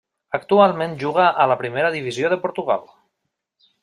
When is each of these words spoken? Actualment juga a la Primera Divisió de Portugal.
Actualment 0.35 0.95
juga 1.03 1.27
a 1.45 1.45
la 1.53 1.57
Primera 1.61 1.91
Divisió 1.97 2.31
de 2.35 2.39
Portugal. 2.47 2.89